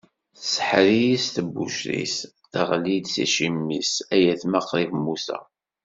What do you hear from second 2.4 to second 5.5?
teɣli-d s iciwi-s, ay atma qrib mmuteɣ!